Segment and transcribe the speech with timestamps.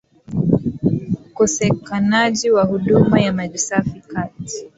[1.31, 4.69] ukosekanaji wa huduma ya maji safi kati